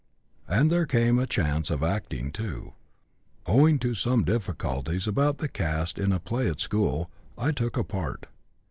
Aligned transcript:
And 0.47 0.71
there 0.71 0.87
came 0.87 1.19
a 1.19 1.27
chance 1.27 1.69
of 1.69 1.83
acting 1.83 2.31
too. 2.31 2.73
Owing 3.45 3.77
to 3.77 3.93
some 3.93 4.23
difficulties 4.23 5.07
about 5.07 5.37
the 5.37 5.47
cast 5.47 5.99
in 5.99 6.11
a 6.11 6.19
play 6.19 6.49
at 6.49 6.59
school, 6.59 7.11
I 7.37 7.51
took 7.51 7.77
a 7.77 7.83
part. 7.83 8.25